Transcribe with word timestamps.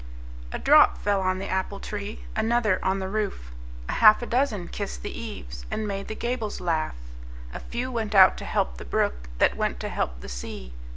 A 0.51 0.57
drop 0.57 0.97
fell 0.97 1.21
on 1.21 1.37
the 1.37 1.45
apple 1.47 1.79
tree, 1.79 2.21
Another 2.35 2.83
on 2.83 2.97
the 2.97 3.07
roof; 3.07 3.51
A 3.87 3.91
half 3.91 4.23
a 4.23 4.25
dozen 4.25 4.67
kissed 4.69 5.03
the 5.03 5.15
eaves, 5.15 5.67
And 5.69 5.87
made 5.87 6.07
the 6.07 6.15
gables 6.15 6.59
laugh. 6.59 6.95
A 7.53 7.59
few 7.59 7.91
went 7.91 8.15
out 8.15 8.35
to 8.37 8.45
help 8.45 8.77
the 8.77 8.83
brook, 8.85 9.29
That 9.37 9.55
went 9.55 9.79
to 9.81 9.89
help 9.89 10.21
the 10.21 10.27
sea. 10.29 10.73